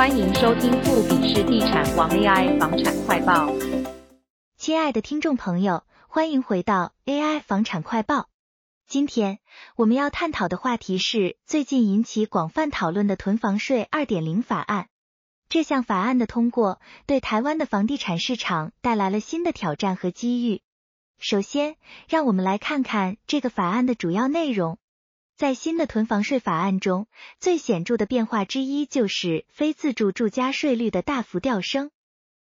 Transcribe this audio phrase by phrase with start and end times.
[0.00, 3.52] 欢迎收听富比士地产王 AI 房产快报。
[4.56, 8.30] 亲爱的听众朋友，欢迎回到 AI 房产快报。
[8.86, 9.40] 今天
[9.76, 14.88] 我们要探讨的话题是最近引起广泛讨论的囤房税2.0法案。
[15.50, 20.62] 这项法案的通过，对台湾的房地产市场带来了新的挑战和机遇。
[21.18, 21.76] 首先，
[22.08, 24.78] 让我们来看看这个法案的主要内容。
[25.40, 27.06] 在新的囤房税法案中，
[27.38, 31.90] 最显著的变化之一就是非自住住家税率的大幅调升，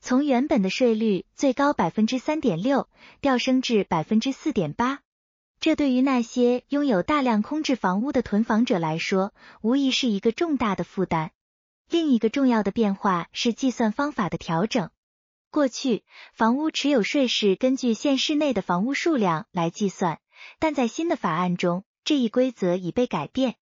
[0.00, 2.88] 从原本的税率最高百分之三点六
[3.20, 5.02] 调升至百分之四点八。
[5.60, 11.30] 这对于那些拥有大量空置房屋的囤房者来说，无疑是一个重大的负担。
[11.88, 14.90] 另一个重要的变化是计算方法的调整。
[15.52, 20.18] 过去，房屋持有税是根据县市内的房屋数量来计算，
[20.58, 23.56] 但在新的法案中，这一规则已被改变，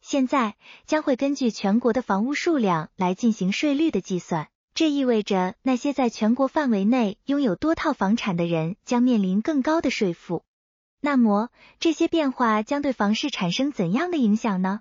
[0.00, 0.56] 现在
[0.86, 4.48] 将会根据全国的房屋数量来进行税率的计算。
[4.74, 10.44] 这意味着那些在全国范围内拥有多套房产的人将面临更高的税负。
[11.00, 14.80] 那么，这些变化将对房市产生怎样的影响呢？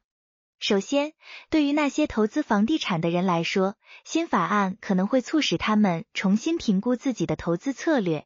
[0.60, 1.14] 首先，
[1.50, 8.26] 对于那些投资房地产的人来说，新法案可能会促使他们重新评估自己的投资策略。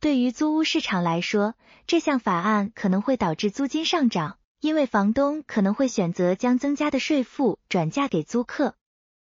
[0.00, 1.54] 对于租屋市场来说，
[1.88, 8.76] 这项法案可能会导致租金上涨，因为房东可能会选择将增加的税负转嫁给租客。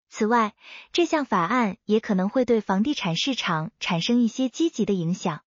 [0.09, 0.55] 此外，
[0.91, 5.41] 这项法案也可能会对房地产市场产生一些积极的影响。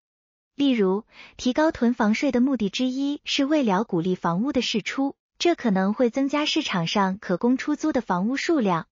[0.54, 1.04] 例如，
[1.38, 8.88] 提高囤房税的目的之一是为了鼓励房屋的释出，这可能会增加市场上可供出租的房屋数量。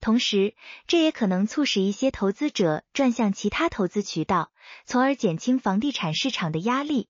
[0.00, 0.54] 同时，
[0.86, 4.52] 这也可能促使一些投资者转向其他投资渠道，
[4.86, 7.08] 从而减轻房地产市场的压力。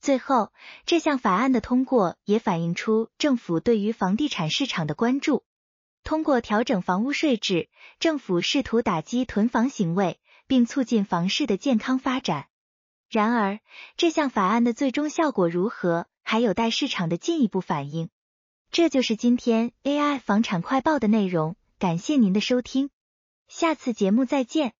[0.00, 0.52] 最后，
[0.86, 5.44] 这项法案的通过也反映出政府对于房地产市场的关注。
[6.02, 12.46] 通过调整房屋税制，政府试图打击囤房行为，并促进房市的健康发展。
[13.10, 13.58] 然而，
[13.96, 18.08] 这项法案的最终效果如何，还有待市场的进一步反应。
[18.70, 21.56] 这就是今天 AI 房产快报的内容。
[21.80, 22.90] 感谢您的收听，
[23.48, 24.74] 下次节目再见。